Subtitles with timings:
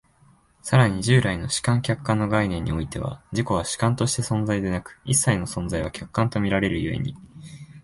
[0.63, 7.15] 更に従来の主観・客観の概念においては、自己は主観として存在でなく、一切の存在は客観と見られる故に、